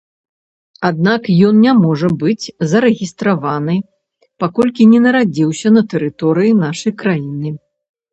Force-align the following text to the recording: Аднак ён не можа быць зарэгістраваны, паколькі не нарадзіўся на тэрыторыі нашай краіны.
Аднак 0.89 1.27
ён 1.47 1.57
не 1.65 1.73
можа 1.81 2.07
быць 2.23 2.45
зарэгістраваны, 2.71 3.75
паколькі 4.45 4.87
не 4.95 4.99
нарадзіўся 5.05 5.67
на 5.77 5.81
тэрыторыі 5.93 6.55
нашай 6.63 6.93
краіны. 7.03 7.53